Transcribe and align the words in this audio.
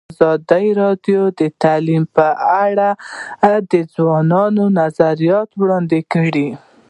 ازادي 0.13 0.67
راډیو 0.81 1.21
د 1.39 1.41
تعلیم 1.63 2.03
په 2.15 2.27
اړه 2.65 2.89
د 3.71 3.73
ځوانانو 3.93 4.63
نظریات 4.79 5.49
وړاندې 5.59 5.99
کړي. 6.13 6.49